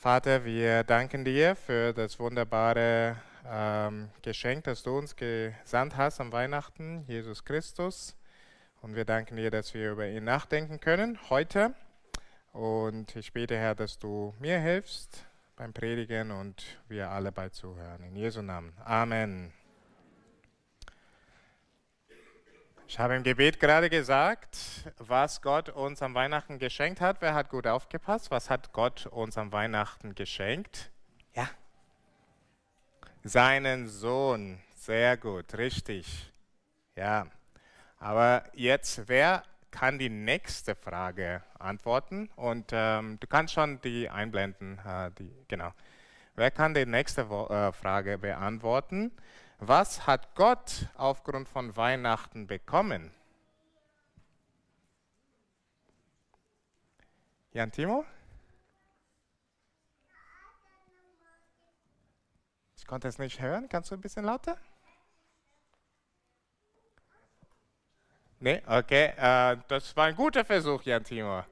Vater, 0.00 0.46
wir 0.46 0.82
danken 0.82 1.26
dir 1.26 1.54
für 1.54 1.92
das 1.92 2.18
wunderbare 2.18 3.16
ähm, 3.46 4.08
Geschenk, 4.22 4.64
das 4.64 4.82
du 4.82 4.96
uns 4.96 5.14
gesandt 5.14 5.98
hast 5.98 6.22
am 6.22 6.32
Weihnachten, 6.32 7.04
Jesus 7.06 7.44
Christus. 7.44 8.16
Und 8.80 8.96
wir 8.96 9.04
danken 9.04 9.36
dir, 9.36 9.50
dass 9.50 9.74
wir 9.74 9.92
über 9.92 10.08
ihn 10.08 10.24
nachdenken 10.24 10.80
können 10.80 11.18
heute. 11.28 11.74
Und 12.54 13.14
ich 13.14 13.34
bete, 13.34 13.58
Herr, 13.58 13.74
dass 13.74 13.98
du 13.98 14.32
mir 14.38 14.58
hilfst 14.58 15.26
beim 15.54 15.74
Predigen 15.74 16.30
und 16.30 16.64
wir 16.88 17.10
alle 17.10 17.30
bei 17.30 17.50
zuhören. 17.50 18.02
In 18.02 18.16
Jesu 18.16 18.40
Namen. 18.40 18.72
Amen. 18.82 19.52
Ich 22.90 22.98
habe 22.98 23.14
im 23.14 23.22
Gebet 23.22 23.60
gerade 23.60 23.88
gesagt, 23.88 24.58
was 24.98 25.42
Gott 25.42 25.68
uns 25.68 26.02
am 26.02 26.12
Weihnachten 26.16 26.58
geschenkt 26.58 27.00
hat. 27.00 27.18
Wer 27.20 27.34
hat 27.34 27.48
gut 27.48 27.68
aufgepasst? 27.68 28.32
Was 28.32 28.50
hat 28.50 28.72
Gott 28.72 29.06
uns 29.06 29.38
am 29.38 29.52
Weihnachten 29.52 30.16
geschenkt? 30.16 30.90
Ja. 31.32 31.48
Seinen 33.22 33.86
Sohn. 33.86 34.58
Sehr 34.74 35.16
gut, 35.16 35.56
richtig. 35.56 36.32
Ja. 36.96 37.28
Aber 38.00 38.42
jetzt, 38.54 39.06
wer 39.06 39.44
kann 39.70 40.00
die 40.00 40.10
nächste 40.10 40.74
Frage 40.74 41.44
antworten? 41.60 42.28
Und 42.34 42.72
ähm, 42.72 43.18
du 43.20 43.28
kannst 43.28 43.54
schon 43.54 43.80
die 43.82 44.10
einblenden. 44.10 44.80
Äh, 44.84 45.12
die, 45.16 45.30
genau. 45.46 45.72
Wer 46.34 46.50
kann 46.50 46.74
die 46.74 46.86
nächste 46.86 47.20
äh, 47.20 47.70
Frage 47.70 48.18
beantworten? 48.18 49.12
Was 49.62 50.06
hat 50.06 50.34
Gott 50.36 50.88
aufgrund 50.94 51.46
von 51.46 51.76
Weihnachten 51.76 52.46
bekommen? 52.46 53.12
Jan 57.52 57.70
Timo? 57.70 58.06
Ich 62.78 62.86
konnte 62.86 63.08
es 63.08 63.18
nicht 63.18 63.42
hören. 63.42 63.68
Kannst 63.68 63.90
du 63.90 63.96
ein 63.96 64.00
bisschen 64.00 64.24
lauter? 64.24 64.56
Nee, 68.38 68.62
okay. 68.66 69.12
Äh, 69.18 69.58
das 69.68 69.94
war 69.94 70.06
ein 70.06 70.16
guter 70.16 70.42
Versuch, 70.42 70.82
Jan 70.84 71.04
Timo. 71.04 71.44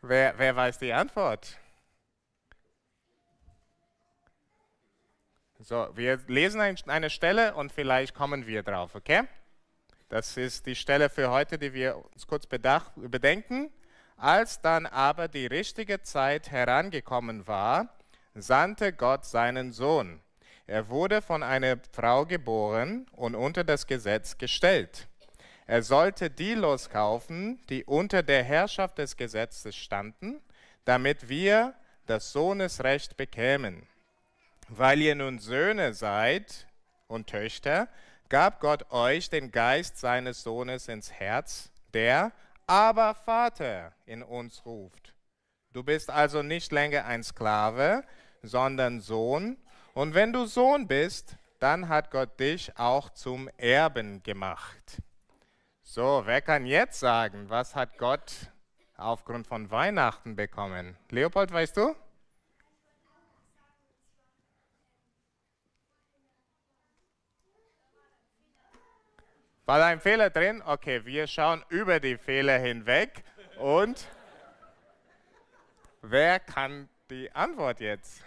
Wer, 0.00 0.38
wer 0.38 0.56
weiß 0.56 0.78
die 0.78 0.94
Antwort? 0.94 1.58
So, 5.60 5.88
wir 5.94 6.20
lesen 6.28 6.60
eine 6.60 7.10
Stelle 7.10 7.52
und 7.54 7.72
vielleicht 7.72 8.14
kommen 8.14 8.46
wir 8.46 8.62
drauf, 8.62 8.94
okay? 8.94 9.24
Das 10.08 10.36
ist 10.36 10.66
die 10.66 10.76
Stelle 10.76 11.10
für 11.10 11.30
heute, 11.30 11.58
die 11.58 11.74
wir 11.74 11.96
uns 12.14 12.28
kurz 12.28 12.46
bedacht, 12.46 12.92
bedenken. 12.94 13.72
Als 14.16 14.60
dann 14.60 14.86
aber 14.86 15.26
die 15.26 15.46
richtige 15.46 16.00
Zeit 16.02 16.52
herangekommen 16.52 17.48
war, 17.48 17.88
sandte 18.36 18.92
Gott 18.92 19.24
seinen 19.24 19.72
Sohn. 19.72 20.20
Er 20.68 20.88
wurde 20.90 21.22
von 21.22 21.42
einer 21.42 21.78
Frau 21.92 22.24
geboren 22.24 23.06
und 23.10 23.34
unter 23.34 23.64
das 23.64 23.88
Gesetz 23.88 24.38
gestellt. 24.38 25.08
Er 25.66 25.82
sollte 25.82 26.30
die 26.30 26.54
loskaufen, 26.54 27.60
die 27.68 27.84
unter 27.84 28.22
der 28.22 28.44
Herrschaft 28.44 28.98
des 28.98 29.16
Gesetzes 29.16 29.74
standen, 29.74 30.40
damit 30.84 31.28
wir 31.28 31.74
das 32.06 32.30
Sohnesrecht 32.30 33.16
bekämen. 33.16 33.87
Weil 34.68 35.00
ihr 35.00 35.14
nun 35.14 35.38
Söhne 35.38 35.94
seid 35.94 36.66
und 37.06 37.28
Töchter, 37.28 37.88
gab 38.28 38.60
Gott 38.60 38.90
euch 38.90 39.30
den 39.30 39.50
Geist 39.50 39.98
seines 39.98 40.42
Sohnes 40.42 40.88
ins 40.88 41.10
Herz, 41.10 41.70
der 41.94 42.32
aber 42.66 43.14
Vater 43.14 43.92
in 44.04 44.22
uns 44.22 44.64
ruft. 44.66 45.14
Du 45.72 45.82
bist 45.82 46.10
also 46.10 46.42
nicht 46.42 46.70
länger 46.70 47.06
ein 47.06 47.22
Sklave, 47.22 48.04
sondern 48.42 49.00
Sohn. 49.00 49.56
Und 49.94 50.14
wenn 50.14 50.32
du 50.32 50.44
Sohn 50.44 50.86
bist, 50.86 51.36
dann 51.58 51.88
hat 51.88 52.10
Gott 52.10 52.38
dich 52.38 52.78
auch 52.78 53.10
zum 53.10 53.48
Erben 53.56 54.22
gemacht. 54.22 55.02
So, 55.82 56.22
wer 56.26 56.42
kann 56.42 56.66
jetzt 56.66 57.00
sagen, 57.00 57.48
was 57.48 57.74
hat 57.74 57.96
Gott 57.96 58.32
aufgrund 58.96 59.46
von 59.46 59.70
Weihnachten 59.70 60.36
bekommen? 60.36 60.96
Leopold, 61.10 61.52
weißt 61.52 61.78
du? 61.78 61.94
War 69.68 69.80
da 69.80 69.88
ein 69.88 70.00
Fehler 70.00 70.30
drin? 70.30 70.62
Okay, 70.64 71.04
wir 71.04 71.26
schauen 71.26 71.62
über 71.68 72.00
die 72.00 72.16
Fehler 72.16 72.56
hinweg. 72.56 73.22
Und 73.58 74.08
wer 76.00 76.40
kann 76.40 76.88
die 77.10 77.30
Antwort 77.32 77.80
jetzt? 77.80 78.24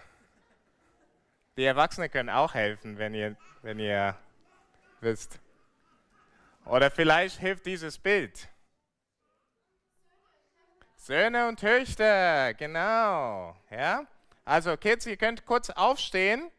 Die 1.57 1.63
Erwachsenen 1.63 2.12
können 2.12 2.29
auch 2.29 2.53
helfen, 2.53 3.00
wenn 3.00 3.16
ihr, 3.16 3.35
wenn 3.63 3.79
ihr 3.79 4.16
wisst. 5.00 5.40
Oder 6.66 6.91
vielleicht 6.91 7.40
hilft 7.40 7.66
dieses 7.66 7.97
Bild. 7.97 8.47
Söhne 10.96 11.47
und 11.47 11.59
Töchter, 11.59 12.53
genau. 12.53 13.58
Ja? 13.72 14.06
Also 14.46 14.78
Kids, 14.78 15.08
ihr 15.08 15.18
könnt 15.18 15.47
kurz 15.47 15.72
aufstehen 15.72 16.52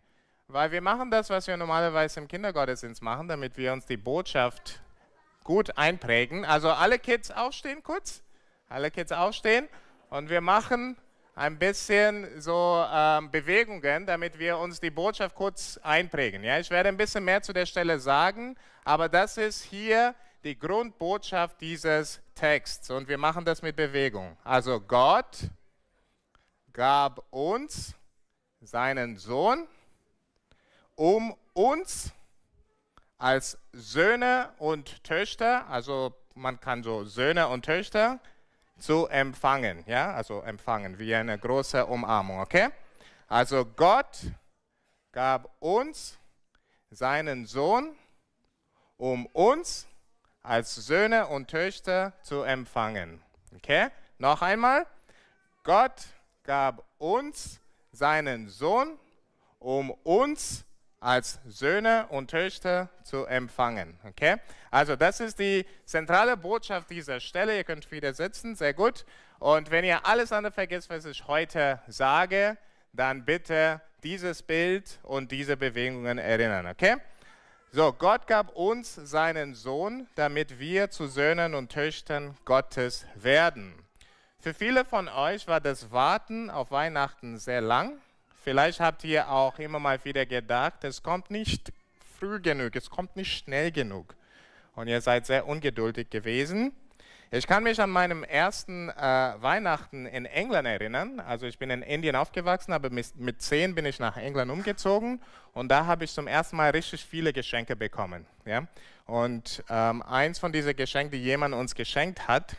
weil 0.53 0.71
wir 0.71 0.83
machen 0.83 1.11
das, 1.11 1.31
was 1.31 1.47
wir 1.47 1.57
normalerweise 1.57 2.21
im 2.21 2.29
Kindergottesdienst 2.29 3.03
machen, 3.03 3.27
damit 3.27 3.57
wir 3.57 3.73
uns 3.73 3.87
die 3.87 3.97
Botschaft 3.97 4.83
gut 5.45 5.77
einprägen. 5.79 6.45
Also 6.45 6.71
alle 6.71 6.99
Kids 6.99 7.31
aufstehen 7.31 7.83
kurz. 7.83 8.23
Alle 8.69 8.91
Kids 8.91 9.13
aufstehen. 9.13 9.69
Und 10.11 10.29
wir 10.29 10.43
machen 10.43 10.97
ein 11.35 11.59
bisschen 11.59 12.41
so 12.41 12.85
ähm, 12.93 13.31
Bewegungen, 13.31 14.05
damit 14.05 14.39
wir 14.39 14.59
uns 14.59 14.79
die 14.79 14.91
Botschaft 14.91 15.35
kurz 15.35 15.81
einprägen. 15.83 16.45
Ja, 16.45 16.59
ich 16.59 16.69
werde 16.69 16.91
ein 16.91 16.99
bisschen 16.99 17.25
mehr 17.25 17.41
zu 17.41 17.55
der 17.55 17.65
Stelle 17.65 17.99
sagen, 17.99 18.57
aber 18.85 19.09
das 19.09 19.39
ist 19.39 19.63
hier 19.63 20.15
die 20.45 20.59
Grundbotschaft 20.59 21.61
dieses 21.63 22.21
Texts 22.35 22.91
und 22.91 23.09
wir 23.09 23.17
machen 23.17 23.47
das 23.47 23.63
mit 23.63 23.77
Bewegung. 23.77 24.37
Also 24.45 24.81
Gott 24.81 25.49
gab 26.75 27.25
uns 27.31 27.95
seinen 28.61 29.17
Sohn 29.17 29.67
um 31.03 31.37
uns 31.53 32.13
als 33.19 33.59
Söhne 33.73 34.53
und 34.59 35.03
Töchter, 35.03 35.69
also 35.69 36.15
man 36.35 36.61
kann 36.61 36.85
so 36.85 37.05
Söhne 37.05 37.49
und 37.49 37.65
Töchter, 37.65 38.21
zu 38.79 39.09
empfangen. 39.09 39.83
Ja, 39.89 40.15
also 40.15 40.43
empfangen, 40.43 41.01
wie 41.01 41.13
eine 41.13 41.37
große 41.37 41.87
Umarmung, 41.87 42.39
okay? 42.39 42.69
Also 43.27 43.65
Gott 43.65 44.17
gab 45.11 45.51
uns 45.61 46.21
seinen 46.91 47.47
Sohn, 47.47 47.97
um 48.97 49.27
uns 49.27 49.89
als 50.41 50.73
Söhne 50.73 51.27
und 51.27 51.51
Töchter 51.51 52.13
zu 52.23 52.43
empfangen. 52.43 53.21
Okay? 53.57 53.89
Noch 54.19 54.41
einmal. 54.41 54.87
Gott 55.65 56.07
gab 56.45 56.85
uns 56.99 57.59
seinen 57.91 58.49
Sohn, 58.49 59.01
um 59.59 59.91
uns 59.91 60.59
zu 60.59 60.72
als 61.03 61.41
Söhne 61.47 62.07
und 62.11 62.31
Töchter 62.31 62.89
zu 63.03 63.27
empfangen. 63.27 63.99
Okay? 64.05 64.37
Also 64.71 64.95
das 64.95 65.21
ist 65.21 65.39
die 65.39 65.67
zentrale 65.85 66.37
Botschaft 66.37 66.91
dieser 66.91 67.19
Stelle. 67.19 67.57
Ihr 67.57 67.65
könnt 67.65 67.91
wieder 67.91 68.15
sitzen, 68.15 68.55
sehr 68.55 68.73
gut. 68.73 69.05
Und 69.41 69.71
wenn 69.71 69.85
ihr 69.85 70.07
alles 70.07 70.31
andere 70.33 70.53
vergesst, 70.53 70.89
was 70.89 71.05
ich 71.05 71.27
heute 71.27 71.81
sage, 71.89 72.57
dann 72.93 73.25
bitte 73.25 73.81
dieses 74.05 74.43
Bild 74.43 75.01
und 75.03 75.33
diese 75.33 75.57
Bewegungen 75.57 76.19
erinnern. 76.19 76.69
Okay? 76.69 76.97
So, 77.73 77.93
Gott 77.93 78.27
gab 78.27 78.55
uns 78.55 78.95
seinen 78.95 79.55
Sohn, 79.55 80.07
damit 80.15 80.59
wir 80.59 80.91
zu 80.91 81.07
Söhnen 81.09 81.55
und 81.55 81.73
Töchtern 81.73 82.37
Gottes 82.45 83.07
werden. 83.17 83.75
Für 84.39 84.55
viele 84.55 84.85
von 84.85 85.09
euch 85.09 85.49
war 85.49 85.61
das 85.61 85.91
Warten 85.91 86.51
auf 86.51 86.71
Weihnachten 86.71 87.39
sehr 87.39 87.61
lang 87.61 87.99
Vielleicht 88.43 88.81
habt 88.81 89.05
ihr 89.05 89.31
auch 89.31 89.59
immer 89.61 89.79
mal 89.79 90.05
wieder 90.05 90.27
gedacht, 90.27 90.83
es 90.83 91.03
kommt 91.03 91.31
nicht 91.31 91.73
früh 92.19 92.41
genug, 92.41 92.75
es 92.75 92.91
kommt 92.91 93.15
nicht 93.15 93.39
schnell 93.39 93.71
genug. 93.71 94.17
Und 94.75 94.89
ihr 94.89 95.01
seid 95.01 95.27
sehr 95.27 95.47
ungeduldig 95.47 96.11
gewesen. 96.11 96.73
Ich 97.31 97.47
kann 97.47 97.63
mich 97.63 97.81
an 97.81 97.91
meinem 97.91 98.25
ersten 98.25 98.91
äh, 98.91 98.95
Weihnachten 98.95 100.07
in 100.07 100.27
England 100.27 100.67
erinnern. 100.67 101.21
Also 101.21 101.47
ich 101.47 101.57
bin 101.57 101.71
in 101.71 101.83
Indien 101.83 102.17
aufgewachsen, 102.17 102.73
aber 102.73 102.91
mit, 102.91 103.15
mit 103.17 103.41
zehn 103.41 103.77
bin 103.77 103.87
ich 103.87 104.01
nach 104.01 104.17
England 104.17 104.51
umgezogen 104.51 105.21
und 105.53 105.69
da 105.69 105.87
habe 105.87 106.05
ich 106.05 106.13
zum 106.13 106.27
ersten 106.27 106.57
Mal 106.57 106.71
richtig 106.71 107.05
viele 107.05 107.33
Geschenke 107.33 107.77
bekommen. 107.77 108.27
Ja? 108.45 108.67
Und 109.07 109.63
ähm, 109.71 110.03
eins 110.03 110.41
von 110.41 110.53
diesen 110.53 110.75
Geschenken, 110.75 111.13
die 111.13 111.23
jemand 111.23 111.55
uns 111.55 111.77
geschenkt 111.77 112.27
hat, 112.27 112.57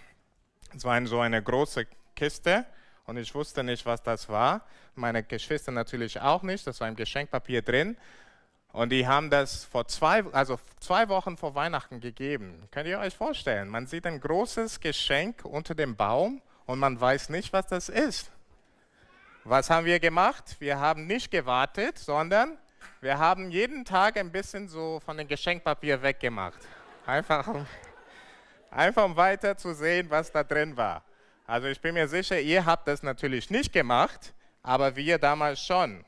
es 0.75 0.85
war 0.85 1.05
so 1.05 1.19
eine 1.19 1.43
große 1.43 1.85
Kiste 2.15 2.65
und 3.05 3.17
ich 3.17 3.33
wusste 3.35 3.63
nicht, 3.63 3.85
was 3.85 4.01
das 4.01 4.29
war. 4.29 4.61
Meine 4.95 5.23
Geschwister 5.23 5.71
natürlich 5.71 6.21
auch 6.21 6.43
nicht. 6.43 6.65
Das 6.65 6.79
war 6.79 6.87
im 6.87 6.95
Geschenkpapier 6.95 7.61
drin. 7.61 7.97
Und 8.71 8.89
die 8.89 9.07
haben 9.07 9.29
das 9.29 9.65
vor 9.65 9.87
zwei, 9.87 10.23
also 10.31 10.59
zwei 10.79 11.07
Wochen 11.09 11.37
vor 11.37 11.53
Weihnachten 11.53 11.99
gegeben. 11.99 12.67
Könnt 12.71 12.87
ihr 12.87 12.99
euch 12.99 13.15
vorstellen? 13.15 13.69
Man 13.69 13.85
sieht 13.85 14.07
ein 14.07 14.19
großes 14.19 14.79
Geschenk 14.79 15.45
unter 15.45 15.75
dem 15.75 15.95
Baum 15.95 16.41
und 16.65 16.79
man 16.79 16.99
weiß 16.99 17.29
nicht, 17.29 17.53
was 17.53 17.67
das 17.67 17.89
ist. 17.89 18.31
Was 19.43 19.69
haben 19.69 19.85
wir 19.85 19.99
gemacht? 19.99 20.55
Wir 20.59 20.79
haben 20.79 21.05
nicht 21.05 21.29
gewartet, 21.29 21.99
sondern 21.99 22.57
wir 23.01 23.19
haben 23.19 23.51
jeden 23.51 23.83
Tag 23.83 24.17
ein 24.17 24.31
bisschen 24.31 24.69
so 24.69 25.01
von 25.01 25.17
dem 25.17 25.27
Geschenkpapier 25.27 26.01
weggemacht. 26.01 26.59
Einfach, 27.05 27.47
einfach 28.71 29.03
um 29.03 29.15
weiter 29.17 29.57
zu 29.57 29.73
sehen, 29.75 30.09
was 30.09 30.31
da 30.31 30.43
drin 30.43 30.75
war. 30.77 31.03
Also 31.45 31.67
ich 31.67 31.81
bin 31.81 31.93
mir 31.93 32.07
sicher, 32.07 32.39
ihr 32.39 32.65
habt 32.65 32.87
das 32.87 33.03
natürlich 33.03 33.49
nicht 33.49 33.73
gemacht, 33.73 34.33
aber 34.61 34.95
wir 34.95 35.17
damals 35.17 35.61
schon. 35.61 36.05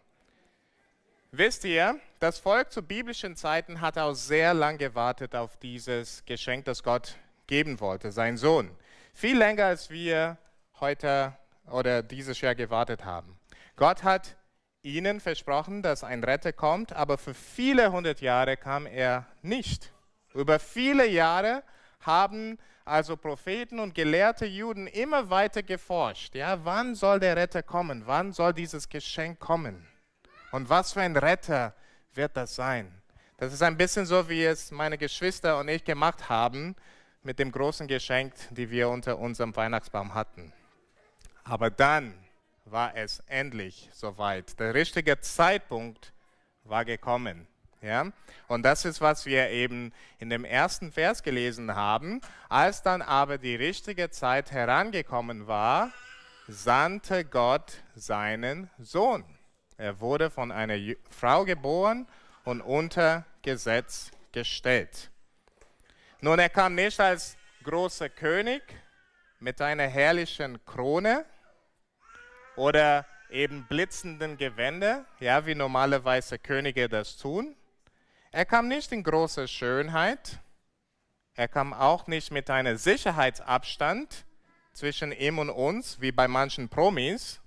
Wisst 1.32 1.66
ihr, 1.66 2.00
das 2.20 2.40
Volk 2.40 2.72
zu 2.72 2.82
biblischen 2.82 3.36
Zeiten 3.36 3.82
hat 3.82 3.98
auch 3.98 4.14
sehr 4.14 4.54
lange 4.54 4.78
gewartet 4.78 5.36
auf 5.36 5.58
dieses 5.58 6.24
Geschenk, 6.26 6.64
das 6.64 6.82
Gott 6.82 7.18
geben 7.48 7.82
wollte, 7.82 8.14
sein 8.14 8.38
Sohn. 8.38 8.72
Viel 9.14 9.38
länger, 9.38 9.66
als 9.66 9.90
wir 9.90 10.38
heute 10.80 11.34
oder 11.70 12.02
dieses 12.02 12.40
Jahr 12.40 12.56
gewartet 12.56 13.04
haben. 13.04 13.38
Gott 13.76 14.04
hat 14.04 14.38
ihnen 14.82 15.20
versprochen, 15.20 15.82
dass 15.82 16.06
ein 16.06 16.24
Retter 16.24 16.54
kommt, 16.54 16.94
aber 16.94 17.18
für 17.18 17.34
viele 17.34 17.92
hundert 17.92 18.22
Jahre 18.22 18.56
kam 18.56 18.86
er 18.86 19.26
nicht. 19.42 19.92
Über 20.34 20.60
viele 20.60 21.08
Jahre 21.08 21.64
haben 22.00 22.58
also 22.86 23.18
Propheten 23.18 23.80
und 23.80 23.96
gelehrte 23.96 24.46
Juden 24.46 24.86
immer 24.88 25.30
weiter 25.30 25.64
geforscht. 25.64 26.36
Ja, 26.36 26.64
wann 26.64 26.94
soll 26.94 27.20
der 27.20 27.36
Retter 27.36 27.64
kommen? 27.64 28.04
Wann 28.06 28.32
soll 28.32 28.54
dieses 28.54 28.88
Geschenk 28.88 29.40
kommen? 29.40 29.88
Und 30.52 30.70
was 30.70 30.94
für 30.94 31.02
ein 31.02 31.18
Retter 31.18 31.74
wird 32.14 32.38
das 32.38 32.56
sein? 32.56 33.02
Das 33.38 33.52
ist 33.52 33.64
ein 33.64 33.76
bisschen 33.76 34.06
so, 34.06 34.30
wie 34.30 34.46
es 34.46 34.72
meine 34.72 34.98
Geschwister 34.98 35.60
und 35.60 35.68
ich 35.68 35.84
gemacht 35.84 36.30
haben 36.30 36.76
mit 37.24 37.40
dem 37.40 37.52
großen 37.52 37.88
Geschenk, 37.88 38.34
die 38.52 38.70
wir 38.70 38.88
unter 38.88 39.18
unserem 39.18 39.56
Weihnachtsbaum 39.56 40.14
hatten. 40.14 40.54
Aber 41.44 41.70
dann 41.70 42.14
war 42.66 42.96
es 42.96 43.20
endlich 43.28 43.90
soweit. 43.92 44.60
Der 44.60 44.74
richtige 44.74 45.20
Zeitpunkt 45.20 46.14
war 46.64 46.86
gekommen. 46.86 47.48
Ja? 47.86 48.12
Und 48.48 48.64
das 48.64 48.84
ist, 48.84 49.00
was 49.00 49.26
wir 49.26 49.50
eben 49.50 49.94
in 50.18 50.30
dem 50.30 50.44
ersten 50.44 50.92
Vers 50.92 51.22
gelesen 51.22 51.76
haben. 51.76 52.20
Als 52.50 52.82
dann 52.82 53.02
aber 53.02 53.38
die 53.38 53.56
richtige 53.56 54.10
Zeit 54.10 54.52
herangekommen 54.52 55.48
war, 55.48 55.92
sandte 56.48 57.24
Gott 57.26 57.84
seinen 57.96 58.70
Sohn. 58.80 59.24
Er 59.78 60.00
wurde 60.00 60.30
von 60.30 60.52
einer 60.52 60.78
Frau 61.10 61.46
geboren 61.46 62.08
und 62.44 62.62
unter 62.62 63.26
Gesetz 63.42 64.12
gestellt. 64.32 65.12
Nun, 66.22 66.40
er 66.40 66.50
kam 66.50 66.76
nicht 66.76 67.00
als 67.00 67.38
großer 67.64 68.10
König 68.10 68.64
mit 69.40 69.62
einer 69.62 69.88
herrlichen 69.88 70.64
Krone 70.66 71.26
oder 72.56 73.06
eben 73.30 73.66
blitzenden 73.68 74.38
Gewänder, 74.38 75.06
ja, 75.20 75.46
wie 75.46 75.56
normalerweise 75.56 76.40
Könige 76.40 76.88
das 76.88 77.18
tun. 77.18 77.56
Er 78.36 78.44
kam 78.44 78.68
nicht 78.68 78.92
in 78.92 79.02
großer 79.02 79.48
Schönheit. 79.48 80.40
Er 81.36 81.48
kam 81.48 81.74
auch 81.74 82.06
nicht 82.08 82.32
mit 82.32 82.50
einem 82.50 82.76
Sicherheitsabstand 82.76 84.26
zwischen 84.74 85.14
ihm 85.14 85.40
und 85.40 85.50
uns, 85.50 86.02
wie 86.02 86.12
bei 86.12 86.28
manchen 86.28 86.68
Promis, 86.68 87.40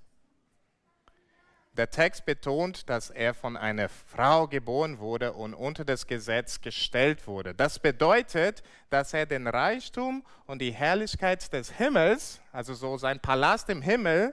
der 1.73 1.90
Text 1.90 2.25
betont, 2.25 2.88
dass 2.88 3.11
er 3.11 3.35
von 3.35 3.58
einer 3.58 3.90
Frau 3.90 4.49
geboren 4.49 4.99
wurde 4.99 5.35
und 5.35 5.52
unter 5.52 5.85
das 5.85 6.06
Gesetz 6.06 6.62
gestellt 6.62 7.26
wurde. 7.26 7.55
Das 7.55 7.79
bedeutet, 7.79 8.62
dass 8.88 9.12
er 9.12 9.26
den 9.26 9.46
Reichtum 9.46 10.25
und 10.46 10.62
die 10.62 10.73
Herrlichkeit 10.73 11.52
des 11.52 11.70
Himmels, 11.70 12.40
also 12.50 12.73
so 12.73 12.96
sein 12.96 13.20
Palast 13.20 13.69
im 13.69 13.82
Himmel, 13.82 14.32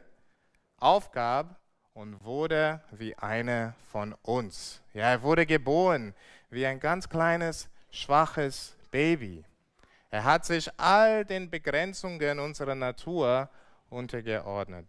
aufgab 0.78 1.60
und 1.94 2.24
wurde 2.24 2.81
wie 2.92 3.13
einer 3.18 3.74
von 3.92 4.13
uns. 4.22 4.81
Ja, 4.94 5.12
er 5.12 5.22
wurde 5.22 5.46
geboren 5.46 6.13
wie 6.50 6.65
ein 6.65 6.80
ganz 6.80 7.09
kleines, 7.09 7.69
schwaches 7.92 8.75
Baby. 8.92 9.44
Er 10.12 10.24
hat 10.24 10.45
sich 10.45 10.69
all 10.77 11.25
den 11.25 11.50
Begrenzungen 11.50 12.39
unserer 12.39 12.75
Natur 12.75 13.50
untergeordnet. 13.89 14.88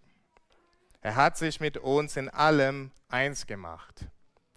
Er 1.01 1.17
hat 1.17 1.37
sich 1.37 1.61
mit 1.61 1.77
uns 1.77 2.17
in 2.17 2.29
allem 2.29 2.91
eins 3.09 3.47
gemacht. 3.47 4.07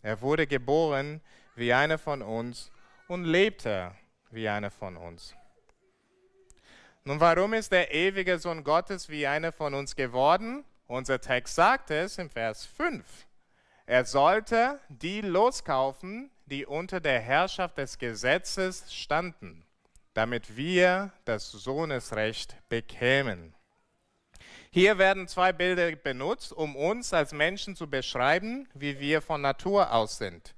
Er 0.01 0.21
wurde 0.21 0.47
geboren 0.47 1.21
wie 1.55 1.73
einer 1.73 1.97
von 1.97 2.21
uns 2.21 2.71
und 3.07 3.25
lebte 3.25 3.91
wie 4.31 4.47
einer 4.47 4.71
von 4.71 4.97
uns. 4.97 5.35
Nun, 7.03 7.19
warum 7.19 7.53
ist 7.53 7.71
der 7.71 7.93
ewige 7.93 8.37
Sohn 8.39 8.63
Gottes 8.63 9.09
wie 9.09 9.25
einer 9.25 9.51
von 9.51 9.73
uns 9.73 9.95
geworden? 9.95 10.63
Unser 10.87 11.19
Text 11.19 11.55
sagt 11.55 11.91
es 11.91 12.17
im 12.17 12.29
Vers 12.29 12.65
5. 12.65 13.05
Er 13.85 14.05
sollte 14.05 14.79
die 14.89 15.21
loskaufen, 15.21 16.29
die 16.49 16.65
unter 16.65 16.99
der 16.99 17.19
Herrschaft 17.19 17.77
des 17.77 17.97
Gesetzes 17.97 18.93
standen, 18.93 19.65
damit 20.13 20.57
wir 20.57 21.11
das 21.25 21.51
Sohnesrecht 21.51 22.57
bekämen. 22.67 23.53
Hier 24.71 24.97
werden 24.97 25.27
zwei 25.27 25.51
Bilder 25.51 25.95
benutzt, 25.95 26.53
um 26.53 26.75
uns 26.75 27.13
als 27.13 27.31
Menschen 27.31 27.75
zu 27.75 27.89
beschreiben, 27.89 28.67
wie 28.73 28.99
wir 28.99 29.21
von 29.21 29.41
Natur 29.41 29.91
aus 29.93 30.17
sind. 30.17 30.53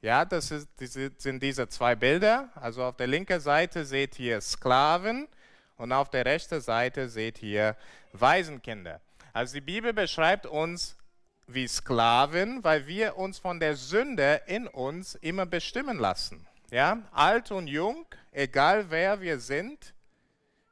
Ja, 0.00 0.24
das 0.24 0.50
ist, 0.50 0.68
diese, 0.80 1.12
sind 1.16 1.42
diese 1.42 1.68
zwei 1.68 1.94
Bilder. 1.94 2.50
Also 2.56 2.82
auf 2.82 2.96
der 2.96 3.06
linken 3.06 3.38
Seite 3.38 3.84
seht 3.84 4.18
ihr 4.18 4.40
Sklaven 4.40 5.28
und 5.76 5.92
auf 5.92 6.10
der 6.10 6.24
rechten 6.24 6.60
Seite 6.60 7.08
seht 7.08 7.40
ihr 7.40 7.76
Waisenkinder. 8.12 9.00
Also 9.32 9.54
die 9.54 9.60
Bibel 9.60 9.92
beschreibt 9.92 10.46
uns 10.46 10.96
wie 11.54 11.68
Sklaven, 11.68 12.62
weil 12.64 12.86
wir 12.86 13.16
uns 13.16 13.38
von 13.38 13.60
der 13.60 13.76
Sünde 13.76 14.42
in 14.46 14.66
uns 14.66 15.14
immer 15.16 15.46
bestimmen 15.46 15.98
lassen. 15.98 16.46
Ja, 16.70 17.02
alt 17.12 17.50
und 17.50 17.66
jung, 17.66 18.06
egal 18.30 18.90
wer 18.90 19.20
wir 19.20 19.38
sind, 19.38 19.94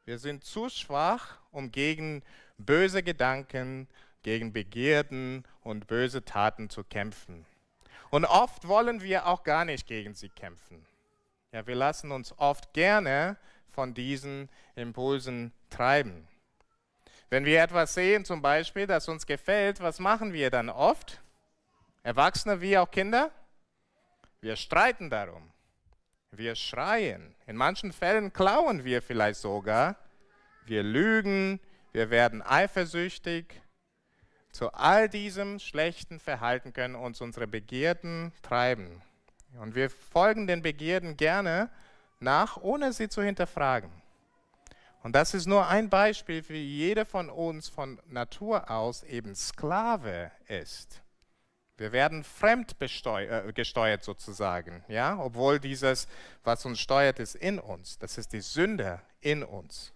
wir 0.05 0.19
sind 0.19 0.45
zu 0.45 0.69
schwach, 0.69 1.39
um 1.53 1.71
gegen 1.71 2.23
böse 2.59 3.03
Gedanken, 3.03 3.87
gegen 4.23 4.53
Begierden 4.53 5.45
und 5.63 5.87
böse 5.87 6.25
Taten 6.25 6.71
zu 6.71 6.85
kämpfen. 6.85 7.45
Und 8.11 8.25
oft 8.25 8.67
wollen 8.67 9.03
wir 9.03 9.27
auch 9.27 9.45
gar 9.45 9.65
nicht 9.65 9.87
gegen 9.87 10.15
sie 10.15 10.29
kämpfen. 10.29 10.85
Ja, 11.53 11.67
wir 11.67 11.75
lassen 11.75 12.13
uns 12.13 12.37
oft 12.39 12.73
gerne 12.73 13.37
von 13.71 13.95
diesen 13.95 14.49
Impulsen 14.75 15.53
treiben. 15.69 16.27
Wenn 17.31 17.45
wir 17.45 17.63
etwas 17.63 17.95
sehen, 17.95 18.25
zum 18.25 18.43
Beispiel, 18.43 18.89
das 18.89 19.09
uns 19.09 19.25
gefällt, 19.25 19.81
was 19.81 20.01
machen 20.01 20.33
wir 20.33 20.51
dann 20.51 20.69
oft? 20.69 21.23
Erwachsene 22.03 22.61
wie 22.61 22.77
auch 22.77 22.91
Kinder? 22.91 23.31
Wir 24.41 24.57
streiten 24.57 25.11
darum. 25.11 25.53
Wir 26.33 26.57
schreien. 26.57 27.37
In 27.47 27.55
manchen 27.57 27.93
Fällen 27.93 28.33
klauen 28.33 28.85
wir 28.85 29.01
vielleicht 29.01 29.39
sogar. 29.41 29.97
Wir 30.67 30.83
lügen, 30.83 31.61
wir 31.93 32.11
werden 32.11 32.43
eifersüchtig. 32.43 33.61
Zu 34.51 34.73
all 34.73 35.09
diesem 35.09 35.61
schlechten 35.61 36.19
Verhalten 36.19 36.73
können 36.73 36.97
uns 36.97 37.21
unsere 37.21 37.47
Begierden 37.47 38.33
treiben. 38.43 39.03
Und 39.61 39.77
wir 39.77 39.89
folgen 39.89 40.49
den 40.49 40.63
Begierden 40.63 41.17
gerne 41.17 41.71
nach, 42.19 42.57
ohne 42.57 42.93
sie 42.93 43.09
zu 43.09 43.23
hinterfragen. 43.23 44.00
Und 45.03 45.15
das 45.15 45.33
ist 45.35 45.47
nur 45.47 45.67
ein 45.67 45.89
Beispiel, 45.89 46.47
wie 46.49 46.63
jeder 46.63 47.07
von 47.07 47.31
uns 47.31 47.69
von 47.69 48.01
Natur 48.07 48.71
aus 48.71 49.03
eben 49.03 49.35
Sklave 49.35 50.31
ist. 50.47 51.03
Wir 51.79 51.93
werden 51.93 52.25
fremd 52.25 52.77
äh, 52.79 53.53
gesteuert 53.55 54.05
sozusagen, 54.05 54.85
ja, 54.89 55.19
obwohl 55.19 55.59
dieses, 55.59 56.09
was 56.45 56.67
uns 56.67 56.79
steuert, 56.79 57.19
ist 57.19 57.35
in 57.35 57.59
uns. 57.59 57.99
Das 57.99 58.19
ist 58.19 58.35
die 58.35 58.43
Sünde 58.43 59.01
in 59.23 59.43
uns. 59.43 59.95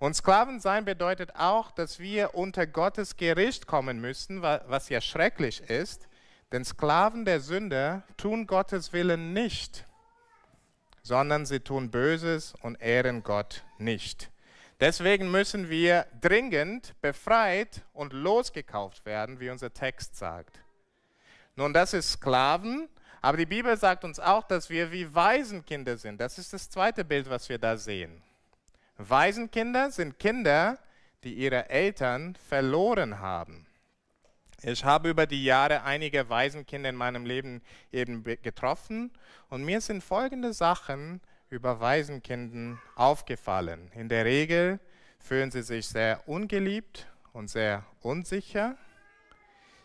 Und 0.00 0.14
Sklavensein 0.14 0.84
bedeutet 0.84 1.36
auch, 1.36 1.70
dass 1.70 2.00
wir 2.00 2.34
unter 2.34 2.66
Gottes 2.66 3.16
Gericht 3.16 3.68
kommen 3.68 4.00
müssen, 4.00 4.42
was 4.42 4.88
ja 4.88 5.00
schrecklich 5.00 5.60
ist, 5.70 6.08
denn 6.50 6.64
Sklaven 6.64 7.24
der 7.24 7.40
Sünde 7.40 8.02
tun 8.16 8.46
Gottes 8.46 8.92
Willen 8.92 9.32
nicht, 9.32 9.84
sondern 11.02 11.46
sie 11.46 11.60
tun 11.60 11.90
Böses 11.90 12.54
und 12.62 12.80
ehren 12.80 13.22
Gott 13.22 13.64
nicht. 13.78 14.30
Deswegen 14.80 15.30
müssen 15.30 15.68
wir 15.68 16.06
dringend 16.20 16.94
befreit 17.00 17.82
und 17.92 18.12
losgekauft 18.12 19.04
werden, 19.06 19.40
wie 19.40 19.50
unser 19.50 19.72
Text 19.72 20.16
sagt. 20.16 20.60
Nun, 21.56 21.72
das 21.72 21.94
ist 21.94 22.12
Sklaven, 22.12 22.88
aber 23.20 23.36
die 23.36 23.46
Bibel 23.46 23.76
sagt 23.76 24.04
uns 24.04 24.20
auch, 24.20 24.44
dass 24.44 24.70
wir 24.70 24.92
wie 24.92 25.12
Waisenkinder 25.12 25.96
sind. 25.98 26.20
Das 26.20 26.38
ist 26.38 26.52
das 26.52 26.70
zweite 26.70 27.04
Bild, 27.04 27.28
was 27.28 27.48
wir 27.48 27.58
da 27.58 27.76
sehen. 27.76 28.22
Waisenkinder 28.96 29.90
sind 29.90 30.18
Kinder, 30.18 30.78
die 31.24 31.34
ihre 31.34 31.68
Eltern 31.68 32.36
verloren 32.48 33.18
haben. 33.18 33.67
Ich 34.62 34.84
habe 34.84 35.08
über 35.08 35.26
die 35.26 35.44
Jahre 35.44 35.84
einige 35.84 36.28
Waisenkinder 36.28 36.88
in 36.88 36.96
meinem 36.96 37.24
Leben 37.24 37.62
eben 37.92 38.24
getroffen 38.24 39.12
und 39.50 39.64
mir 39.64 39.80
sind 39.80 40.02
folgende 40.02 40.52
Sachen 40.52 41.20
über 41.48 41.78
Waisenkinder 41.78 42.76
aufgefallen. 42.96 43.88
In 43.94 44.08
der 44.08 44.24
Regel 44.24 44.80
fühlen 45.20 45.52
sie 45.52 45.62
sich 45.62 45.86
sehr 45.86 46.26
ungeliebt 46.26 47.06
und 47.32 47.48
sehr 47.48 47.84
unsicher. 48.00 48.76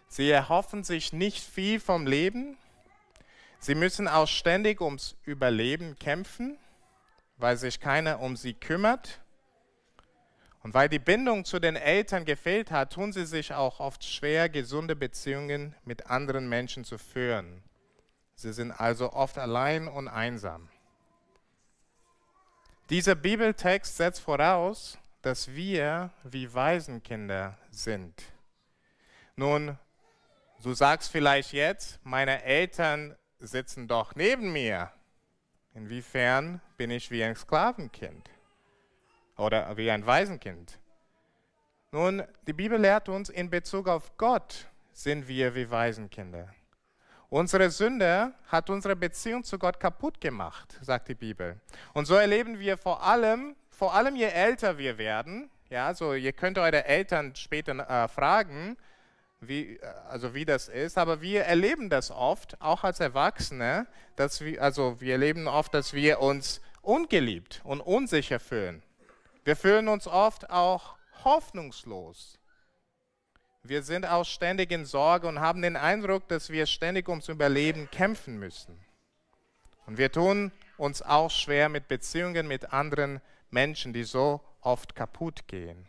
Sie 0.08 0.32
erhoffen 0.32 0.84
sich 0.84 1.14
nicht 1.14 1.44
viel 1.44 1.80
vom 1.80 2.08
Leben. 2.08 2.58
Sie 3.60 3.76
müssen 3.76 4.08
auch 4.08 4.28
ständig 4.28 4.82
ums 4.82 5.16
Überleben 5.24 5.98
kämpfen, 6.00 6.58
weil 7.38 7.58
sich 7.58 7.80
keiner 7.80 8.20
um 8.20 8.36
sie 8.36 8.56
kümmert. 8.56 9.23
Und 10.64 10.74
weil 10.74 10.88
die 10.88 11.00
Bindung 11.00 11.44
zu 11.44 11.60
den 11.60 11.76
Eltern 11.76 12.24
gefehlt 12.24 12.72
hat, 12.72 12.94
tun 12.94 13.12
sie 13.12 13.26
sich 13.26 13.54
auch 13.54 13.82
oft 13.82 14.04
schwer, 14.06 14.48
gesunde 14.48 14.96
Beziehungen 14.96 15.76
mit 15.84 16.10
anderen 16.10 16.48
Menschen 16.48 16.86
zu 16.86 16.98
führen. 16.98 17.62
Sie 18.36 18.54
sind 18.54 18.72
also 18.72 19.12
oft 19.12 19.38
allein 19.38 19.90
und 19.90 20.08
einsam. 20.08 20.70
Dieser 22.90 23.16
Bibeltext 23.16 23.98
setzt 23.98 24.22
voraus, 24.22 24.98
dass 25.22 25.50
wir 25.50 26.12
wie 26.24 26.54
Waisenkinder 26.54 27.58
sind. 27.70 28.24
Nun, 29.36 29.78
du 30.62 30.74
sagst 30.74 31.12
vielleicht 31.12 31.52
jetzt, 31.52 32.00
meine 32.04 32.44
Eltern 32.44 33.18
sitzen 33.40 33.88
doch 33.88 34.16
neben 34.16 34.54
mir. 34.54 34.92
Inwiefern 35.74 36.62
bin 36.78 36.90
ich 36.92 37.12
wie 37.12 37.24
ein 37.24 37.36
Sklavenkind? 37.36 38.30
Oder 39.38 39.76
wie 39.78 39.90
ein 39.90 40.06
Waisenkind. 40.06 40.80
Nun, 41.92 42.24
die 42.48 42.54
Bibel 42.54 42.80
lehrt 42.80 43.10
uns, 43.10 43.30
in 43.30 43.50
Bezug 43.50 43.88
auf 43.88 44.18
Gott 44.18 44.68
sind 44.92 45.28
wir 45.28 45.54
wie 45.56 45.70
Waisenkinder. 45.70 46.54
Unsere 47.30 47.72
Sünde 47.72 48.34
hat 48.48 48.70
unsere 48.70 48.96
Beziehung 48.96 49.44
zu 49.44 49.58
Gott 49.58 49.80
kaputt 49.80 50.22
gemacht, 50.22 50.78
sagt 50.82 51.08
die 51.08 51.16
Bibel. 51.16 51.60
Und 51.94 52.06
so 52.06 52.16
erleben 52.16 52.60
wir 52.60 52.78
vor 52.78 53.04
allem, 53.04 53.56
vor 53.72 53.96
allem 53.96 54.16
je 54.16 54.28
älter 54.28 54.78
wir 54.78 54.98
werden, 54.98 55.50
ja, 55.70 55.96
so 55.96 56.14
ihr 56.14 56.34
könnt 56.34 56.60
eure 56.60 56.86
Eltern 56.86 57.36
später 57.36 57.74
äh, 57.90 58.08
fragen, 58.08 58.78
wie, 59.42 59.80
also 60.10 60.34
wie 60.34 60.46
das 60.46 60.68
ist, 60.68 60.98
aber 60.98 61.22
wir 61.22 61.44
erleben 61.44 61.90
das 61.90 62.12
oft, 62.12 62.62
auch 62.62 62.84
als 62.84 63.00
Erwachsene, 63.00 63.88
dass 64.16 64.42
wir, 64.42 64.62
also 64.62 65.02
wir 65.02 65.14
erleben 65.14 65.48
oft, 65.48 65.74
dass 65.74 65.94
wir 65.94 66.20
uns 66.20 66.62
ungeliebt 66.82 67.62
und 67.64 67.82
unsicher 67.82 68.40
fühlen. 68.40 68.84
Wir 69.44 69.56
fühlen 69.56 69.88
uns 69.88 70.08
oft 70.08 70.50
auch 70.50 70.96
hoffnungslos. 71.24 72.40
Wir 73.64 73.84
sind 73.84 74.06
auch 74.06 74.26
ständig 74.26 74.72
in 74.72 74.86
Sorge 74.86 75.28
und 75.28 75.40
haben 75.40 75.62
den 75.62 75.78
Eindruck, 75.78 76.28
dass 76.28 76.50
wir 76.50 76.66
ständig 76.66 77.08
ums 77.08 77.30
Überleben 77.30 77.90
kämpfen 77.92 78.38
müssen. 78.38 78.78
Und 79.86 79.98
wir 79.98 80.12
tun 80.12 80.52
uns 80.78 81.02
auch 81.02 81.32
schwer 81.32 81.70
mit 81.70 81.88
Beziehungen 81.88 82.48
mit 82.48 82.74
anderen 82.74 83.22
Menschen, 83.52 83.94
die 83.94 84.04
so 84.04 84.42
oft 84.62 84.96
kaputt 84.96 85.48
gehen. 85.48 85.86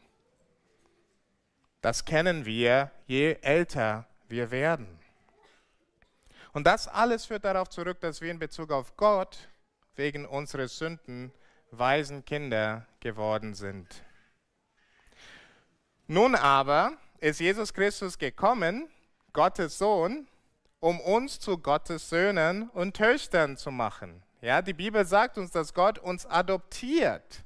Das 1.81 2.05
kennen 2.05 2.45
wir, 2.47 2.91
je 3.07 3.37
älter 3.43 4.07
wir 4.29 4.51
werden. 4.51 4.99
Und 6.53 6.67
das 6.67 6.87
alles 6.89 7.27
führt 7.27 7.45
darauf 7.45 7.69
zurück, 7.69 8.01
dass 8.01 8.21
wir 8.21 8.31
in 8.31 8.39
Bezug 8.39 8.71
auf 8.71 8.97
Gott 8.97 9.49
wegen 9.97 10.25
unserer 10.27 10.69
Sünden 10.69 11.33
weisen 11.79 12.25
Kinder 12.25 12.87
geworden 13.01 13.55
sind. 13.55 14.05
Nun 16.07 16.35
aber 16.35 16.97
ist 17.21 17.41
Jesus 17.41 17.73
Christus 17.73 18.19
gekommen, 18.19 18.89
Gottes 19.33 19.79
Sohn, 19.79 20.29
um 20.81 21.01
uns 21.01 21.41
zu 21.41 21.59
Gottes 21.59 22.11
Söhnen 22.11 22.69
und 22.71 22.97
Töchtern 22.97 23.57
zu 23.57 23.71
machen. 23.71 24.23
Ja, 24.43 24.61
die 24.61 24.75
Bibel 24.75 25.07
sagt 25.07 25.39
uns, 25.39 25.51
dass 25.51 25.73
Gott 25.73 25.99
uns 25.99 26.27
adoptiert. 26.27 27.45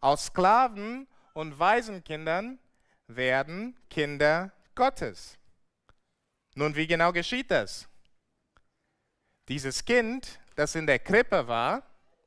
Aus 0.00 0.26
Sklaven 0.26 1.06
und 1.34 1.58
Waisenkindern 1.58 2.58
werden 3.06 3.76
Kinder 3.90 4.52
Gottes. 4.74 5.36
Nun, 6.54 6.74
wie 6.74 6.86
genau 6.86 7.12
geschieht 7.12 7.50
das? 7.50 7.88
Dieses 9.48 9.84
Kind, 9.84 10.40
das 10.56 10.74
in 10.74 10.86
der 10.86 10.98
Krippe 10.98 11.46
war, 11.46 11.82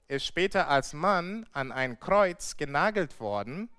ist 0.07 0.25
später 0.25 0.69
als 0.69 0.93
Mann 0.93 1.45
an 1.51 1.71
ein 1.71 1.99
Kreuz 1.99 2.57
genagelt 2.57 3.19
worden. 3.19 3.69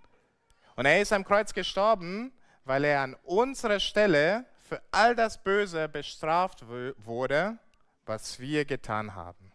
Und 0.77 0.87
er 0.87 1.01
ist 1.01 1.13
am 1.13 1.25
Kreuz 1.25 1.53
gestorben, 1.55 2.33
weil 2.65 2.85
er 2.85 3.01
an 3.01 3.15
unserer 3.25 3.81
Stelle 3.81 4.45
für 4.61 4.83
all 4.91 5.15
das 5.15 5.43
Böse 5.43 5.89
bestraft 5.89 6.65
wurde, 6.99 7.59
was 8.05 8.39
wir 8.39 8.65
getan 8.65 9.15
haben. 9.15 9.53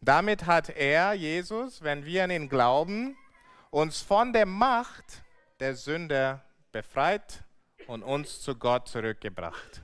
Damit 0.00 0.46
hat 0.46 0.68
er, 0.68 1.14
Jesus, 1.14 1.82
wenn 1.82 2.04
wir 2.04 2.24
an 2.24 2.30
ihn 2.30 2.48
glauben, 2.48 3.16
uns 3.70 4.02
von 4.02 4.32
der 4.32 4.46
Macht 4.46 5.22
der 5.60 5.74
Sünde 5.76 6.40
befreit 6.72 7.44
und 7.86 8.02
uns 8.02 8.40
zu 8.40 8.56
Gott 8.56 8.88
zurückgebracht 8.88 9.82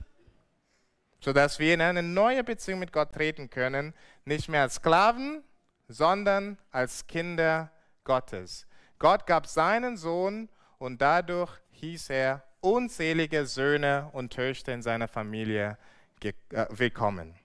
sodass 1.19 1.59
wir 1.59 1.73
in 1.73 1.81
eine 1.81 2.03
neue 2.03 2.43
Beziehung 2.43 2.79
mit 2.79 2.93
Gott 2.93 3.13
treten 3.13 3.49
können, 3.49 3.93
nicht 4.25 4.49
mehr 4.49 4.61
als 4.61 4.75
Sklaven, 4.75 5.43
sondern 5.87 6.57
als 6.71 7.07
Kinder 7.07 7.71
Gottes. 8.03 8.65
Gott 8.99 9.25
gab 9.25 9.47
seinen 9.47 9.97
Sohn 9.97 10.49
und 10.77 11.01
dadurch 11.01 11.51
hieß 11.71 12.09
er 12.09 12.43
unzählige 12.61 13.45
Söhne 13.45 14.09
und 14.13 14.33
Töchter 14.33 14.73
in 14.73 14.81
seiner 14.81 15.07
Familie 15.07 15.77
äh, 16.21 16.33
willkommen. 16.69 17.35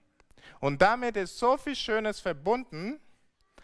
Und 0.59 0.81
damit 0.81 1.17
ist 1.17 1.37
so 1.37 1.57
viel 1.57 1.75
Schönes 1.75 2.19
verbunden. 2.19 2.99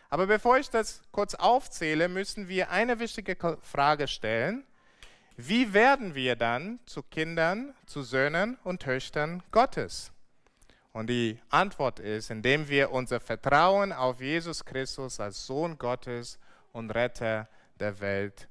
Aber 0.09 0.27
bevor 0.27 0.57
ich 0.57 0.69
das 0.69 1.01
kurz 1.11 1.35
aufzähle, 1.35 2.09
müssen 2.09 2.47
wir 2.47 2.69
eine 2.69 2.99
wichtige 2.99 3.37
Frage 3.61 4.07
stellen. 4.07 4.65
Wie 5.37 5.73
werden 5.73 6.13
wir 6.13 6.35
dann 6.35 6.79
zu 6.85 7.03
Kindern, 7.03 7.73
zu 7.85 8.03
Söhnen 8.03 8.57
und 8.63 8.81
Töchtern 8.81 9.41
Gottes? 9.51 10.11
Und 10.93 11.07
die 11.07 11.39
Antwort 11.49 11.99
ist, 11.99 12.31
indem 12.31 12.67
wir 12.67 12.91
unser 12.91 13.21
Vertrauen 13.21 13.93
auf 13.93 14.19
Jesus 14.19 14.65
Christus 14.65 15.19
als 15.19 15.45
Sohn 15.45 15.77
Gottes 15.77 16.37
und 16.73 16.91
Retter 16.91 17.47
der 17.79 17.99
Welt 18.01 18.49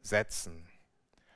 setzen. 0.00 0.66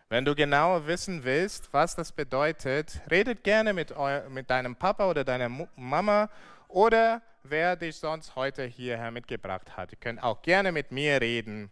Wenn 0.09 0.25
du 0.25 0.35
genauer 0.35 0.87
wissen 0.87 1.25
willst, 1.25 1.73
was 1.73 1.95
das 1.95 2.11
bedeutet, 2.11 3.01
redet 3.11 3.45
gerne 3.45 3.75
mit, 3.75 3.95
mit 4.31 4.51
deinem 4.51 4.75
Papa 4.75 5.09
oder 5.09 5.25
deiner 5.25 5.51
Mama 5.77 6.31
oder 6.69 7.23
wer 7.43 7.77
dich 7.77 7.97
sonst 7.97 8.35
heute 8.35 8.65
hierher 8.65 9.11
mitgebracht 9.11 9.77
hat. 9.77 9.93
Ihr 9.93 9.99
könnt 9.99 10.23
auch 10.23 10.43
gerne 10.43 10.73
mit 10.73 10.91
mir 10.91 11.21
reden 11.21 11.71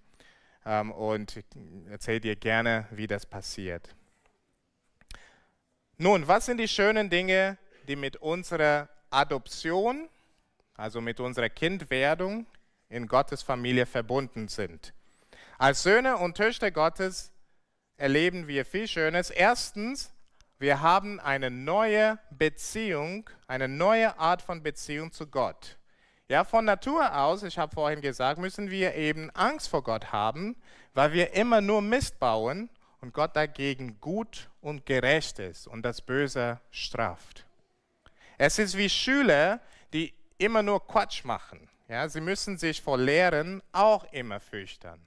ähm, 0.68 0.92
und 0.92 1.42
erzähle 1.90 2.20
dir 2.20 2.36
gerne, 2.36 2.86
wie 2.90 3.06
das 3.06 3.24
passiert. 3.24 3.88
Nun, 5.96 6.28
was 6.28 6.46
sind 6.46 6.58
die 6.58 6.68
schönen 6.68 7.08
Dinge, 7.10 7.56
die 7.88 7.96
mit 7.96 8.16
unserer 8.16 8.88
Adoption, 9.10 10.08
also 10.74 11.00
mit 11.00 11.18
unserer 11.18 11.48
Kindwerdung 11.48 12.46
in 12.90 13.08
Gottes 13.08 13.42
Familie 13.42 13.86
verbunden 13.86 14.46
sind? 14.48 14.92
Als 15.56 15.82
Söhne 15.82 16.18
und 16.18 16.36
Töchter 16.36 16.70
Gottes 16.70 17.32
erleben 17.96 18.46
wir 18.46 18.64
viel 18.64 18.86
Schönes. 18.86 19.30
Erstens, 19.30 20.12
wir 20.58 20.82
haben 20.82 21.18
eine 21.18 21.50
neue 21.50 22.18
Beziehung, 22.30 23.28
eine 23.48 23.68
neue 23.68 24.18
Art 24.18 24.42
von 24.42 24.62
Beziehung 24.62 25.12
zu 25.12 25.26
Gott. 25.26 25.77
Ja, 26.30 26.44
von 26.44 26.66
Natur 26.66 27.16
aus, 27.16 27.42
ich 27.42 27.56
habe 27.56 27.72
vorhin 27.74 28.02
gesagt, 28.02 28.38
müssen 28.38 28.70
wir 28.70 28.94
eben 28.94 29.30
Angst 29.30 29.70
vor 29.70 29.82
Gott 29.82 30.12
haben, 30.12 30.56
weil 30.92 31.14
wir 31.14 31.32
immer 31.32 31.62
nur 31.62 31.80
Mist 31.80 32.18
bauen 32.18 32.68
und 33.00 33.14
Gott 33.14 33.34
dagegen 33.34 33.98
gut 33.98 34.50
und 34.60 34.84
gerecht 34.84 35.38
ist 35.38 35.66
und 35.66 35.82
das 35.84 36.02
Böse 36.02 36.60
straft. 36.70 37.46
Es 38.36 38.58
ist 38.58 38.76
wie 38.76 38.90
Schüler, 38.90 39.60
die 39.94 40.12
immer 40.36 40.62
nur 40.62 40.86
Quatsch 40.86 41.24
machen. 41.24 41.66
Ja, 41.88 42.06
sie 42.10 42.20
müssen 42.20 42.58
sich 42.58 42.82
vor 42.82 42.98
Lehren 42.98 43.62
auch 43.72 44.04
immer 44.12 44.38
fürchten. 44.38 45.06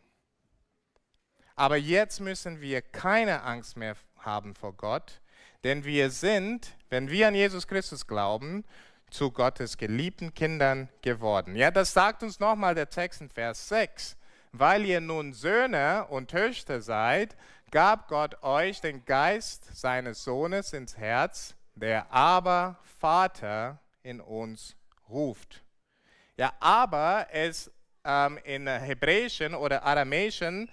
Aber 1.56 1.78
jetzt 1.78 2.20
müssen 2.20 2.62
wir 2.62 2.82
keine 2.82 3.44
Angst 3.44 3.78
mehr 3.78 3.96
haben 4.18 4.56
vor 4.56 4.74
Gott, 4.74 5.22
denn 5.64 5.84
wir 5.84 6.10
sind, 6.10 6.76
wenn 6.90 7.12
wir 7.12 7.28
an 7.28 7.36
Jesus 7.36 7.68
Christus 7.68 8.08
glauben, 8.08 8.66
zu 9.12 9.32
Gottes 9.32 9.78
geliebten 9.78 10.34
Kindern 10.34 10.90
geworden. 11.02 11.56
Ja, 11.56 11.70
das 11.70 11.94
sagt 11.94 12.24
uns 12.24 12.40
nochmal 12.40 12.76
der 12.76 12.90
Text 12.90 13.22
in 13.22 13.30
Vers 13.30 13.68
6. 13.70 14.18
Weil 14.54 14.86
ihr 14.86 15.00
nun 15.00 15.34
Söhne 15.34 16.08
und 16.10 16.32
Töchter 16.32 16.82
seid, 16.82 17.38
gab 17.72 18.08
Gott 18.08 18.44
euch 18.44 18.82
den 18.82 19.06
Geist 19.06 19.78
seines 19.78 20.24
Sohnes 20.24 20.74
ins 20.74 20.98
Herz, 20.98 21.56
der 21.76 22.12
aber 22.12 22.78
Vater 23.00 23.80
in 24.04 24.20
uns 24.20 24.76
ruft. 25.10 25.64
Ja, 26.38 26.54
aber 26.60 27.28
ist 27.32 27.72
ähm, 28.04 28.40
in 28.44 28.68
Hebräischen 28.68 29.54
oder 29.54 29.84
Aramäischen 29.84 30.70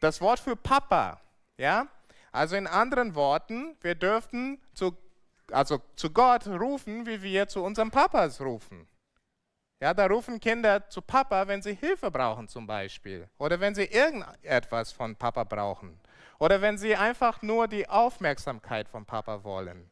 das 0.00 0.20
Wort 0.20 0.40
für 0.40 0.56
Papa. 0.56 1.20
Ja, 1.56 1.88
also 2.32 2.56
in 2.56 2.66
anderen 2.66 3.14
Worten, 3.14 3.76
wir 3.80 3.94
dürften 3.94 4.60
zu 4.74 4.96
also 5.52 5.80
zu 5.96 6.10
Gott 6.10 6.46
rufen, 6.46 7.06
wie 7.06 7.22
wir 7.22 7.48
zu 7.48 7.62
unserem 7.62 7.90
Papas 7.90 8.40
rufen. 8.40 8.86
Ja, 9.80 9.92
da 9.92 10.06
rufen 10.06 10.40
Kinder 10.40 10.88
zu 10.88 11.02
Papa, 11.02 11.46
wenn 11.48 11.60
sie 11.60 11.74
Hilfe 11.74 12.10
brauchen 12.10 12.48
zum 12.48 12.66
Beispiel 12.66 13.28
oder 13.38 13.60
wenn 13.60 13.74
sie 13.74 13.84
irgendetwas 13.84 14.92
von 14.92 15.16
Papa 15.16 15.44
brauchen. 15.44 16.00
oder 16.38 16.60
wenn 16.60 16.78
sie 16.78 16.96
einfach 16.96 17.42
nur 17.42 17.68
die 17.68 17.88
Aufmerksamkeit 17.88 18.88
von 18.88 19.04
Papa 19.06 19.44
wollen. 19.44 19.90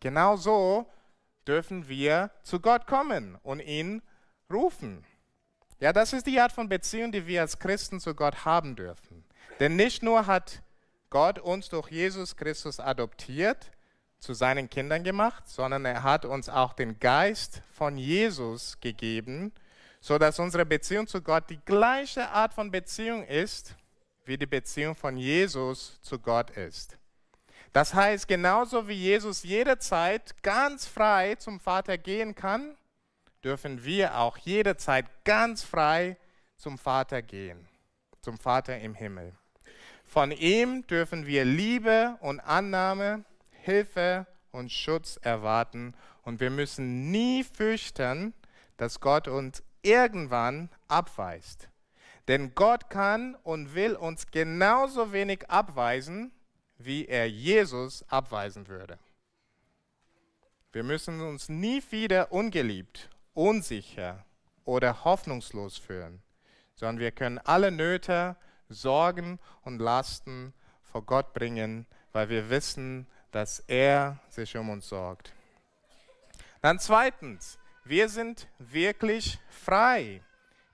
Genauso 0.00 0.86
dürfen 1.46 1.88
wir 1.88 2.30
zu 2.42 2.60
Gott 2.60 2.86
kommen 2.86 3.36
und 3.42 3.60
ihn 3.60 4.02
rufen. 4.52 5.04
Ja, 5.80 5.92
das 5.92 6.12
ist 6.12 6.26
die 6.26 6.38
Art 6.38 6.52
von 6.52 6.68
Beziehung, 6.68 7.10
die 7.12 7.26
wir 7.26 7.40
als 7.40 7.58
Christen 7.58 8.00
zu 8.00 8.14
Gott 8.14 8.44
haben 8.44 8.76
dürfen. 8.76 9.24
Denn 9.58 9.76
nicht 9.76 10.02
nur 10.02 10.26
hat 10.26 10.62
Gott 11.08 11.38
uns 11.38 11.68
durch 11.68 11.90
Jesus 11.90 12.36
Christus 12.36 12.78
adoptiert, 12.78 13.70
zu 14.20 14.34
seinen 14.34 14.68
Kindern 14.68 15.02
gemacht, 15.02 15.48
sondern 15.48 15.84
er 15.86 16.02
hat 16.02 16.24
uns 16.24 16.48
auch 16.48 16.74
den 16.74 17.00
Geist 17.00 17.62
von 17.72 17.96
Jesus 17.96 18.78
gegeben, 18.80 19.52
sodass 20.00 20.38
unsere 20.38 20.66
Beziehung 20.66 21.06
zu 21.06 21.22
Gott 21.22 21.48
die 21.48 21.60
gleiche 21.64 22.28
Art 22.28 22.52
von 22.52 22.70
Beziehung 22.70 23.24
ist, 23.24 23.74
wie 24.24 24.36
die 24.36 24.46
Beziehung 24.46 24.94
von 24.94 25.16
Jesus 25.16 25.98
zu 26.02 26.18
Gott 26.18 26.50
ist. 26.50 26.98
Das 27.72 27.94
heißt, 27.94 28.28
genauso 28.28 28.86
wie 28.88 28.94
Jesus 28.94 29.42
jederzeit 29.42 30.42
ganz 30.42 30.86
frei 30.86 31.36
zum 31.36 31.58
Vater 31.58 31.96
gehen 31.96 32.34
kann, 32.34 32.76
dürfen 33.42 33.84
wir 33.84 34.18
auch 34.18 34.36
jederzeit 34.36 35.06
ganz 35.24 35.62
frei 35.62 36.16
zum 36.56 36.76
Vater 36.78 37.22
gehen, 37.22 37.68
zum 38.20 38.38
Vater 38.38 38.78
im 38.78 38.94
Himmel. 38.94 39.32
Von 40.04 40.32
ihm 40.32 40.86
dürfen 40.88 41.26
wir 41.26 41.44
Liebe 41.44 42.16
und 42.20 42.40
Annahme, 42.40 43.24
Hilfe 43.62 44.26
und 44.50 44.70
Schutz 44.70 45.18
erwarten 45.22 45.94
und 46.22 46.40
wir 46.40 46.50
müssen 46.50 47.10
nie 47.10 47.44
fürchten, 47.44 48.34
dass 48.76 49.00
Gott 49.00 49.28
uns 49.28 49.62
irgendwann 49.82 50.68
abweist. 50.88 51.68
Denn 52.28 52.54
Gott 52.54 52.90
kann 52.90 53.34
und 53.42 53.74
will 53.74 53.94
uns 53.94 54.30
genauso 54.30 55.12
wenig 55.12 55.48
abweisen, 55.50 56.32
wie 56.78 57.06
er 57.06 57.28
Jesus 57.28 58.04
abweisen 58.08 58.68
würde. 58.68 58.98
Wir 60.72 60.84
müssen 60.84 61.20
uns 61.20 61.48
nie 61.48 61.82
wieder 61.90 62.32
ungeliebt 62.32 63.10
unsicher 63.34 64.24
oder 64.64 65.04
hoffnungslos 65.04 65.78
fühlen, 65.78 66.22
sondern 66.74 66.98
wir 66.98 67.10
können 67.10 67.38
alle 67.38 67.70
Nöte, 67.70 68.36
Sorgen 68.68 69.38
und 69.62 69.78
Lasten 69.78 70.52
vor 70.82 71.04
Gott 71.04 71.32
bringen, 71.32 71.86
weil 72.12 72.28
wir 72.28 72.50
wissen, 72.50 73.06
dass 73.30 73.60
er 73.66 74.18
sich 74.28 74.56
um 74.56 74.70
uns 74.70 74.88
sorgt. 74.88 75.32
Dann 76.60 76.78
zweitens, 76.78 77.58
wir 77.84 78.08
sind 78.08 78.48
wirklich 78.58 79.38
frei. 79.48 80.22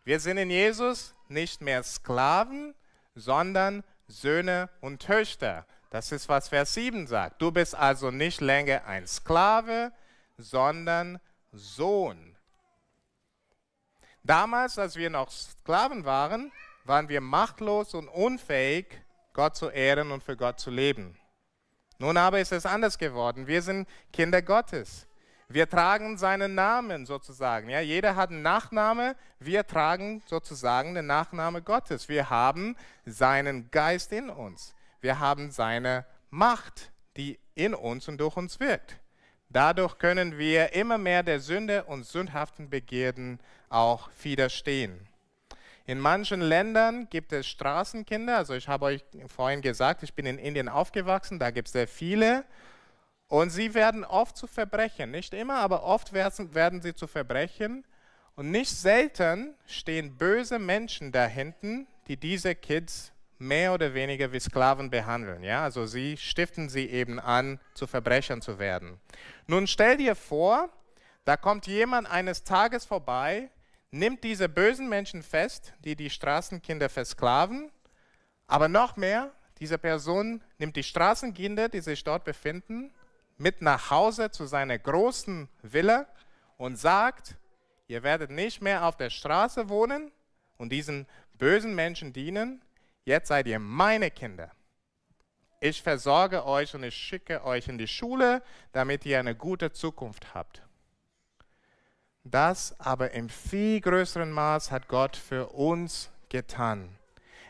Wir 0.04 0.20
sind 0.20 0.38
in 0.38 0.50
Jesus 0.50 1.14
nicht 1.28 1.60
mehr 1.60 1.82
Sklaven, 1.82 2.74
sondern 3.14 3.84
Söhne 4.08 4.68
und 4.80 5.02
Töchter. 5.02 5.66
Das 5.90 6.12
ist, 6.12 6.28
was 6.28 6.48
Vers 6.48 6.74
7 6.74 7.06
sagt. 7.06 7.40
Du 7.40 7.50
bist 7.50 7.74
also 7.74 8.10
nicht 8.10 8.40
länger 8.40 8.84
ein 8.86 9.06
Sklave, 9.06 9.92
sondern 10.36 11.20
Sohn. 11.52 12.36
Damals, 14.22 14.78
als 14.78 14.96
wir 14.96 15.08
noch 15.08 15.30
Sklaven 15.30 16.04
waren, 16.04 16.52
waren 16.84 17.08
wir 17.08 17.20
machtlos 17.20 17.94
und 17.94 18.08
unfähig, 18.08 19.00
Gott 19.32 19.56
zu 19.56 19.70
ehren 19.70 20.10
und 20.10 20.22
für 20.22 20.36
Gott 20.36 20.58
zu 20.58 20.70
leben. 20.70 21.16
Nun 21.98 22.16
aber 22.16 22.40
ist 22.40 22.52
es 22.52 22.66
anders 22.66 22.98
geworden. 22.98 23.46
Wir 23.46 23.62
sind 23.62 23.88
Kinder 24.12 24.42
Gottes. 24.42 25.06
Wir 25.48 25.68
tragen 25.68 26.18
seinen 26.18 26.54
Namen 26.54 27.06
sozusagen. 27.06 27.68
Ja, 27.68 27.80
jeder 27.80 28.16
hat 28.16 28.30
einen 28.30 28.42
Nachname. 28.42 29.14
Wir 29.38 29.66
tragen 29.66 30.22
sozusagen 30.26 30.94
den 30.94 31.06
Nachname 31.06 31.62
Gottes. 31.62 32.08
Wir 32.08 32.30
haben 32.30 32.76
seinen 33.04 33.70
Geist 33.70 34.12
in 34.12 34.28
uns. 34.28 34.74
Wir 35.00 35.20
haben 35.20 35.52
seine 35.52 36.04
Macht, 36.30 36.90
die 37.16 37.38
in 37.54 37.74
uns 37.74 38.08
und 38.08 38.18
durch 38.18 38.36
uns 38.36 38.58
wirkt. 38.58 38.98
Dadurch 39.48 39.98
können 39.98 40.36
wir 40.36 40.74
immer 40.74 40.98
mehr 40.98 41.22
der 41.22 41.38
Sünde 41.38 41.84
und 41.84 42.04
sündhaften 42.04 42.68
Begierden 42.68 43.38
auch 43.68 44.10
widerstehen. 44.22 45.08
In 45.86 46.00
manchen 46.00 46.40
Ländern 46.40 47.08
gibt 47.08 47.32
es 47.32 47.46
Straßenkinder. 47.46 48.36
Also 48.36 48.54
ich 48.54 48.66
habe 48.66 48.86
euch 48.86 49.04
vorhin 49.28 49.62
gesagt, 49.62 50.02
ich 50.02 50.14
bin 50.14 50.26
in 50.26 50.38
Indien 50.38 50.68
aufgewachsen, 50.68 51.38
da 51.38 51.50
gibt 51.50 51.68
es 51.68 51.72
sehr 51.72 51.86
viele. 51.86 52.44
Und 53.28 53.50
sie 53.50 53.74
werden 53.74 54.04
oft 54.04 54.36
zu 54.36 54.46
Verbrechen. 54.48 55.12
Nicht 55.12 55.32
immer, 55.32 55.56
aber 55.56 55.84
oft 55.84 56.12
werden 56.12 56.82
sie 56.82 56.94
zu 56.94 57.06
Verbrechen. 57.06 57.84
Und 58.34 58.50
nicht 58.50 58.70
selten 58.70 59.54
stehen 59.66 60.16
böse 60.16 60.58
Menschen 60.58 61.12
da 61.12 61.26
hinten, 61.26 61.86
die 62.08 62.16
diese 62.16 62.54
Kids 62.54 63.12
mehr 63.38 63.72
oder 63.72 63.94
weniger 63.94 64.32
wie 64.32 64.40
Sklaven 64.40 64.90
behandeln. 64.90 65.42
Ja? 65.42 65.62
Also 65.62 65.86
sie 65.86 66.16
stiften 66.16 66.68
sie 66.68 66.86
eben 66.86 67.20
an, 67.20 67.60
zu 67.74 67.86
Verbrechern 67.86 68.42
zu 68.42 68.58
werden. 68.58 69.00
Nun 69.46 69.66
stell 69.66 69.96
dir 69.96 70.14
vor, 70.14 70.68
da 71.24 71.36
kommt 71.36 71.66
jemand 71.66 72.10
eines 72.10 72.44
Tages 72.44 72.84
vorbei, 72.84 73.50
nimmt 73.90 74.24
diese 74.24 74.48
bösen 74.48 74.88
Menschen 74.88 75.22
fest, 75.22 75.72
die 75.80 75.96
die 75.96 76.10
Straßenkinder 76.10 76.88
versklaven, 76.88 77.70
aber 78.46 78.68
noch 78.68 78.96
mehr, 78.96 79.32
diese 79.58 79.78
Person 79.78 80.42
nimmt 80.58 80.76
die 80.76 80.82
Straßenkinder, 80.82 81.68
die 81.68 81.80
sich 81.80 82.04
dort 82.04 82.24
befinden, 82.24 82.92
mit 83.38 83.62
nach 83.62 83.90
Hause 83.90 84.30
zu 84.30 84.46
seiner 84.46 84.78
großen 84.78 85.48
Villa 85.62 86.06
und 86.56 86.76
sagt, 86.76 87.36
ihr 87.88 88.02
werdet 88.02 88.30
nicht 88.30 88.62
mehr 88.62 88.84
auf 88.84 88.96
der 88.96 89.10
Straße 89.10 89.68
wohnen 89.68 90.12
und 90.56 90.70
diesen 90.70 91.06
bösen 91.34 91.74
Menschen 91.74 92.12
dienen, 92.12 92.62
jetzt 93.04 93.28
seid 93.28 93.46
ihr 93.46 93.58
meine 93.58 94.10
Kinder. 94.10 94.50
Ich 95.60 95.82
versorge 95.82 96.44
euch 96.44 96.74
und 96.74 96.82
ich 96.82 96.94
schicke 96.94 97.44
euch 97.44 97.68
in 97.68 97.78
die 97.78 97.88
Schule, 97.88 98.42
damit 98.72 99.06
ihr 99.06 99.18
eine 99.18 99.34
gute 99.34 99.72
Zukunft 99.72 100.34
habt. 100.34 100.62
Das 102.30 102.74
aber 102.80 103.12
im 103.12 103.28
viel 103.28 103.80
größeren 103.80 104.32
Maß 104.32 104.72
hat 104.72 104.88
Gott 104.88 105.16
für 105.16 105.50
uns 105.50 106.10
getan. 106.28 106.88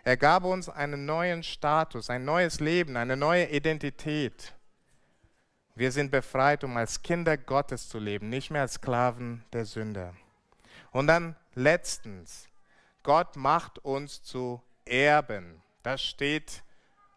Er 0.05 0.19
gab 0.19 0.45
uns 0.45 0.69
einen 0.69 1.07
neuen 1.07 1.43
Status, 1.43 2.11
ein 2.11 2.27
neues 2.27 2.61
Leben, 2.61 2.99
eine 2.99 3.17
neue 3.17 3.47
Identität. 3.47 4.55
Wir 5.75 5.91
sind 5.93 6.11
befreit, 6.11 6.63
um 6.63 6.77
als 6.77 7.03
Kinder 7.03 7.39
Gottes 7.39 7.89
zu 7.89 7.99
leben, 7.99 8.29
nicht 8.29 8.51
mehr 8.51 8.63
als 8.63 8.75
Sklaven 8.75 9.43
der 9.55 9.65
Sünder. 9.65 10.15
Und 10.91 11.07
dann 11.07 11.37
letztens, 11.55 12.47
Gott 13.03 13.35
macht 13.35 13.79
uns 13.79 14.23
zu 14.23 14.63
Erben. 14.85 15.63
Das 15.83 16.03
steht 16.03 16.63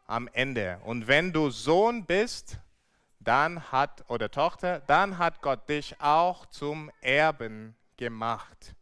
am 0.08 0.30
Ende. 0.32 0.80
Und 0.86 1.10
wenn 1.10 1.34
du 1.34 1.50
Sohn 1.50 2.06
bist, 2.06 2.58
dann 3.30 3.72
hat 3.72 4.06
oder 4.08 4.32
Tochter, 4.32 4.82
dann 4.88 5.20
hat 5.20 5.44
Gott 5.44 5.70
dich 5.70 5.96
auch 6.02 6.48
zum 6.48 6.90
Erben 7.00 7.76
gemacht. 7.96 8.74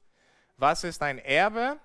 Was 0.55 0.85
ist 0.85 1.01
ein 1.01 1.19
Erbe? 1.19 1.75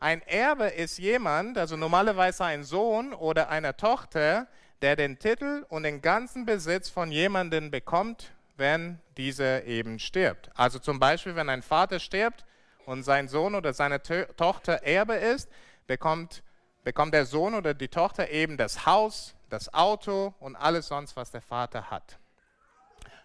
Ein 0.00 0.20
Erbe 0.22 0.64
ist 0.64 0.98
jemand, 0.98 1.56
also 1.56 1.76
normalerweise 1.76 2.44
ein 2.44 2.64
Sohn 2.64 3.12
oder 3.12 3.48
eine 3.48 3.76
Tochter, 3.76 4.48
der 4.82 4.96
den 4.96 5.20
Titel 5.20 5.64
und 5.68 5.84
den 5.84 6.02
ganzen 6.02 6.46
Besitz 6.46 6.90
von 6.90 7.12
jemandem 7.12 7.70
bekommt, 7.70 8.32
wenn 8.56 8.98
dieser 9.16 9.62
eben 9.66 10.00
stirbt. 10.00 10.50
Also 10.56 10.80
zum 10.80 10.98
Beispiel, 10.98 11.36
wenn 11.36 11.48
ein 11.48 11.62
Vater 11.62 12.00
stirbt 12.00 12.44
und 12.86 13.04
sein 13.04 13.28
Sohn 13.28 13.54
oder 13.54 13.72
seine 13.72 14.02
Tochter 14.02 14.82
Erbe 14.82 15.14
ist, 15.14 15.48
bekommt, 15.86 16.42
bekommt 16.84 17.14
der 17.14 17.26
Sohn 17.26 17.54
oder 17.54 17.74
die 17.74 17.88
Tochter 17.88 18.30
eben 18.30 18.56
das 18.56 18.86
Haus, 18.86 19.34
das 19.48 19.72
Auto 19.74 20.34
und 20.40 20.56
alles 20.56 20.88
sonst, 20.88 21.16
was 21.16 21.30
der 21.30 21.42
Vater 21.42 21.90
hat. 21.90 22.18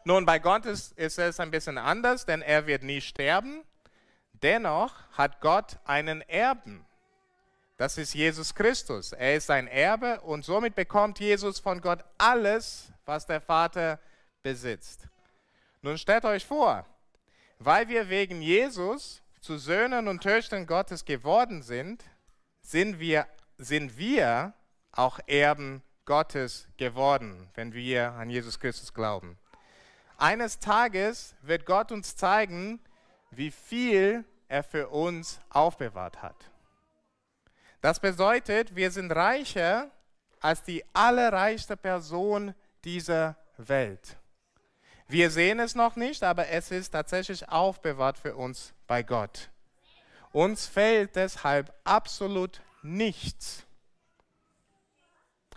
Nun, 0.03 0.25
bei 0.25 0.39
Gott 0.39 0.65
ist, 0.65 0.97
ist 0.97 1.17
es 1.17 1.39
ein 1.39 1.51
bisschen 1.51 1.77
anders, 1.77 2.25
denn 2.25 2.41
er 2.41 2.67
wird 2.67 2.83
nie 2.83 3.01
sterben. 3.01 3.63
Dennoch 4.33 4.93
hat 5.13 5.41
Gott 5.41 5.77
einen 5.85 6.21
Erben. 6.21 6.85
Das 7.77 7.97
ist 7.97 8.13
Jesus 8.13 8.53
Christus. 8.53 9.11
Er 9.11 9.35
ist 9.35 9.49
ein 9.49 9.67
Erbe 9.67 10.21
und 10.21 10.45
somit 10.45 10.75
bekommt 10.75 11.19
Jesus 11.19 11.59
von 11.59 11.81
Gott 11.81 12.03
alles, 12.17 12.91
was 13.05 13.25
der 13.25 13.41
Vater 13.41 13.99
besitzt. 14.43 15.07
Nun 15.81 15.97
stellt 15.97 16.25
euch 16.25 16.45
vor, 16.45 16.85
weil 17.59 17.87
wir 17.89 18.09
wegen 18.09 18.41
Jesus 18.41 19.21
zu 19.41 19.57
Söhnen 19.57 20.07
und 20.07 20.21
Töchtern 20.23 20.65
Gottes 20.67 21.05
geworden 21.05 21.61
sind, 21.61 22.03
sind 22.61 22.99
wir, 22.99 23.27
sind 23.57 23.97
wir 23.97 24.53
auch 24.91 25.19
Erben 25.27 25.81
Gottes 26.05 26.67
geworden, 26.77 27.49
wenn 27.55 27.73
wir 27.73 28.11
an 28.13 28.29
Jesus 28.29 28.59
Christus 28.59 28.93
glauben. 28.93 29.37
Eines 30.17 30.59
Tages 30.59 31.35
wird 31.41 31.65
Gott 31.65 31.91
uns 31.91 32.15
zeigen, 32.15 32.79
wie 33.31 33.51
viel 33.51 34.23
er 34.47 34.63
für 34.63 34.89
uns 34.89 35.39
aufbewahrt 35.49 36.21
hat. 36.21 36.51
Das 37.81 37.99
bedeutet, 37.99 38.75
wir 38.75 38.91
sind 38.91 39.11
reicher 39.11 39.91
als 40.39 40.63
die 40.63 40.83
allerreichste 40.93 41.75
Person 41.75 42.53
dieser 42.83 43.35
Welt. 43.57 44.17
Wir 45.07 45.29
sehen 45.29 45.59
es 45.59 45.75
noch 45.75 45.95
nicht, 45.95 46.23
aber 46.23 46.47
es 46.47 46.71
ist 46.71 46.91
tatsächlich 46.91 47.47
aufbewahrt 47.49 48.17
für 48.17 48.35
uns 48.35 48.73
bei 48.87 49.03
Gott. 49.03 49.49
Uns 50.31 50.65
fehlt 50.65 51.15
deshalb 51.15 51.73
absolut 51.83 52.61
nichts. 52.85 53.65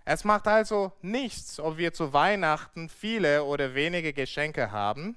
Es 0.04 0.24
macht 0.24 0.48
also 0.48 0.92
nichts, 1.02 1.60
ob 1.60 1.76
wir 1.76 1.92
zu 1.92 2.12
Weihnachten 2.12 2.88
viele 2.88 3.44
oder 3.44 3.74
wenige 3.74 4.14
Geschenke 4.14 4.72
haben. 4.72 5.16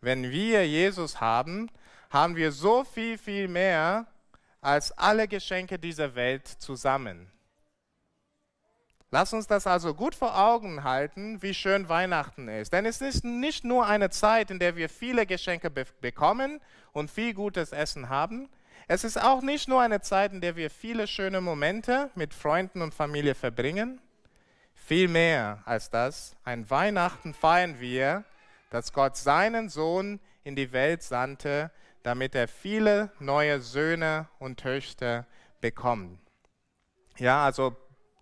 Wenn 0.00 0.30
wir 0.30 0.66
Jesus 0.66 1.20
haben, 1.20 1.70
haben 2.10 2.34
wir 2.34 2.50
so 2.50 2.84
viel, 2.84 3.16
viel 3.16 3.46
mehr 3.46 4.06
als 4.60 4.90
alle 4.92 5.28
Geschenke 5.28 5.78
dieser 5.78 6.14
Welt 6.16 6.48
zusammen. 6.48 7.30
Lass 9.10 9.32
uns 9.32 9.46
das 9.46 9.66
also 9.66 9.94
gut 9.94 10.14
vor 10.14 10.38
Augen 10.38 10.84
halten, 10.84 11.40
wie 11.40 11.54
schön 11.54 11.88
Weihnachten 11.88 12.48
ist. 12.48 12.72
Denn 12.72 12.84
es 12.84 13.00
ist 13.00 13.24
nicht 13.24 13.64
nur 13.64 13.86
eine 13.86 14.10
Zeit, 14.10 14.50
in 14.50 14.58
der 14.58 14.76
wir 14.76 14.88
viele 14.88 15.24
Geschenke 15.24 15.70
be 15.70 15.86
bekommen 16.00 16.60
und 16.92 17.10
viel 17.10 17.32
gutes 17.32 17.72
Essen 17.72 18.08
haben. 18.08 18.50
Es 18.90 19.04
ist 19.04 19.22
auch 19.22 19.42
nicht 19.42 19.68
nur 19.68 19.82
eine 19.82 20.00
Zeit, 20.00 20.32
in 20.32 20.40
der 20.40 20.56
wir 20.56 20.70
viele 20.70 21.06
schöne 21.06 21.42
Momente 21.42 22.08
mit 22.14 22.32
Freunden 22.32 22.80
und 22.80 22.94
Familie 22.94 23.34
verbringen. 23.34 24.00
Viel 24.72 25.08
mehr 25.08 25.60
als 25.66 25.90
das, 25.90 26.34
ein 26.42 26.70
Weihnachten 26.70 27.34
feiern 27.34 27.80
wir, 27.80 28.24
dass 28.70 28.94
Gott 28.94 29.18
seinen 29.18 29.68
Sohn 29.68 30.20
in 30.42 30.56
die 30.56 30.72
Welt 30.72 31.02
sandte, 31.02 31.70
damit 32.02 32.34
er 32.34 32.48
viele 32.48 33.12
neue 33.18 33.60
Söhne 33.60 34.26
und 34.38 34.58
Töchter 34.58 35.26
bekommt. 35.60 36.18
Ja, 37.18 37.44
also 37.44 37.76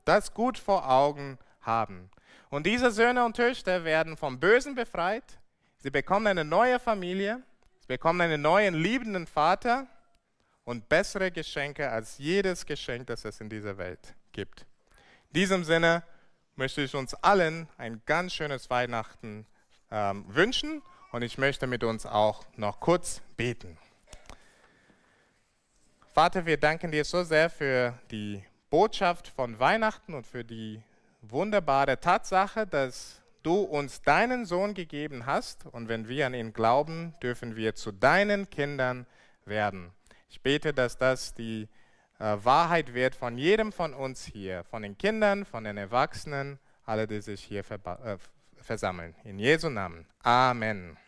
das 0.05 0.35
gut 0.35 0.59
vor 0.59 0.91
Augen 0.91 1.39
haben. 1.61 2.11
Und 2.51 2.67
diese 2.67 2.91
Söhne 2.91 3.25
und 3.25 3.37
Töchter 3.37 3.85
werden 3.85 4.17
vom 4.17 4.41
Bösen 4.41 4.75
befreit. 4.75 5.39
Sie 5.79 5.91
bekommen 5.91 6.27
eine 6.27 6.45
neue 6.45 6.81
Familie. 6.81 7.41
Sie 7.79 7.87
bekommen 7.87 8.21
einen 8.21 8.43
neuen 8.43 8.75
liebenden 8.75 9.29
Vater 9.29 9.87
und 10.67 10.89
bessere 10.89 11.31
Geschenke 11.31 11.89
als 11.91 12.19
jedes 12.19 12.67
Geschenk, 12.67 13.07
das 13.07 13.25
es 13.25 13.41
in 13.41 13.49
dieser 13.49 13.79
Welt 13.79 14.15
gibt. 14.33 14.67
In 15.29 15.41
diesem 15.41 15.65
Sinne 15.65 16.03
möchte 16.57 16.83
ich 16.83 16.95
uns 16.95 17.15
allen 17.15 17.69
ein 17.79 18.03
ganz 18.05 18.35
schönes 18.35 18.69
Weihnachten 18.69 19.47
ähm, 19.91 20.25
wünschen 20.29 20.83
und 21.13 21.23
ich 21.23 21.39
möchte 21.39 21.67
mit 21.67 21.85
uns 21.85 22.05
auch 22.05 22.45
noch 22.57 22.81
kurz 22.81 23.23
beten. 23.37 23.79
Vater, 26.13 26.45
wir 26.47 26.57
danken 26.57 26.91
dir 26.91 27.05
so 27.05 27.23
sehr 27.23 27.49
für 27.49 27.97
die 28.11 28.43
Botschaft 28.69 29.29
von 29.29 29.59
Weihnachten 29.61 30.15
und 30.15 30.27
für 30.27 30.45
die 30.45 30.83
wunderbare 31.23 32.01
Tatsache, 32.01 32.67
dass 32.67 33.23
du 33.45 33.61
uns 33.61 34.03
deinen 34.03 34.47
Sohn 34.47 34.75
gegeben 34.75 35.27
hast 35.27 35.67
und 35.67 35.89
wenn 35.89 36.09
wir 36.09 36.27
an 36.27 36.35
ihn 36.35 36.53
glauben, 36.53 37.15
dürfen 37.23 37.55
wir 37.55 37.77
zu 37.77 37.93
deinen 37.93 38.51
Kindern 38.51 39.07
werden. 39.45 39.93
Ich 40.37 40.43
bete, 40.43 40.75
dass 40.75 40.99
das 40.99 41.33
die 41.33 41.67
äh, 42.19 42.37
Wahrheit 42.43 42.93
wird 42.93 43.15
von 43.15 43.39
jedem 43.39 43.73
von 43.73 43.95
uns 43.95 44.27
hier, 44.27 44.65
von 44.65 44.83
den 44.83 44.99
Kindern, 44.99 45.47
von 45.47 45.65
den 45.65 45.79
Erwachsenen, 45.79 46.59
alle, 46.85 47.07
die 47.07 47.23
sich 47.23 47.43
hier 47.43 47.65
äh, 47.71 48.19
versammeln. 48.61 49.15
In 49.25 49.39
Jesu 49.39 49.71
Namen. 49.71 50.05
Amen. 50.23 50.99